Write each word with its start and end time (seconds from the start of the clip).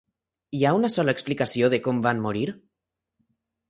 Hi 0.59 0.65
ha 0.65 0.71
una 0.77 0.89
sola 0.93 1.15
explicació 1.19 1.71
de 1.77 1.81
com 1.89 2.03
van 2.09 2.27
morir? 2.27 2.51